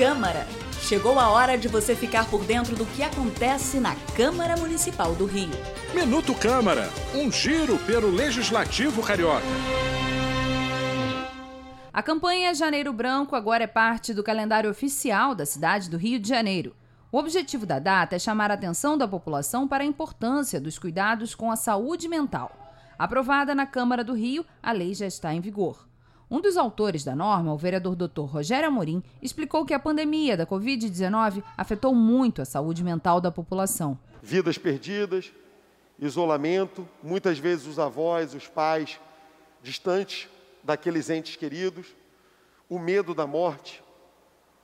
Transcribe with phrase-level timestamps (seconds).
[0.00, 0.46] Câmara.
[0.80, 5.26] Chegou a hora de você ficar por dentro do que acontece na Câmara Municipal do
[5.26, 5.50] Rio.
[5.94, 9.44] Minuto Câmara, um giro pelo Legislativo Carioca.
[11.92, 16.30] A campanha Janeiro Branco agora é parte do calendário oficial da cidade do Rio de
[16.30, 16.74] Janeiro.
[17.12, 21.34] O objetivo da data é chamar a atenção da população para a importância dos cuidados
[21.34, 22.50] com a saúde mental.
[22.98, 25.89] Aprovada na Câmara do Rio, a lei já está em vigor.
[26.30, 28.20] Um dos autores da norma, o vereador Dr.
[28.20, 33.98] Rogério Amorim, explicou que a pandemia da Covid-19 afetou muito a saúde mental da população.
[34.22, 35.32] Vidas perdidas,
[35.98, 39.00] isolamento, muitas vezes os avós, os pais
[39.60, 40.28] distantes
[40.62, 41.88] daqueles entes queridos,
[42.68, 43.82] o medo da morte,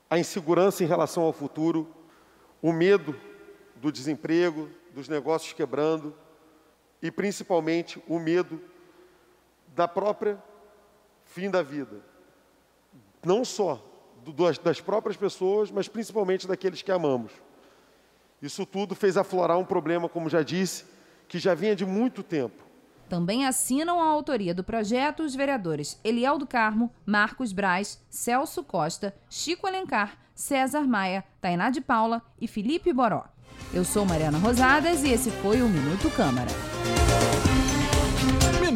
[0.08, 1.92] a insegurança em relação ao futuro,
[2.62, 3.18] o medo
[3.74, 6.14] do desemprego, dos negócios quebrando
[7.02, 8.60] e principalmente o medo
[9.74, 10.40] da própria
[11.26, 12.00] fim da vida.
[13.24, 13.82] Não só
[14.62, 17.32] das próprias pessoas, mas principalmente daqueles que amamos.
[18.40, 20.84] Isso tudo fez aflorar um problema, como já disse,
[21.28, 22.64] que já vinha de muito tempo.
[23.08, 29.14] Também assinam a autoria do projeto os vereadores Eliel do Carmo, Marcos Braz, Celso Costa,
[29.30, 33.24] Chico Alencar, César Maia, Tainá de Paula e Felipe Boró.
[33.72, 36.50] Eu sou Mariana Rosadas e esse foi o Minuto Câmara.